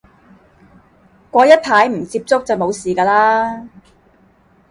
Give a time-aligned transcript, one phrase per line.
[1.29, 3.67] 過一排唔接觸就冇事嘅喇